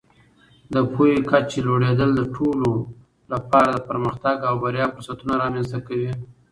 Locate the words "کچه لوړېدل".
1.29-2.09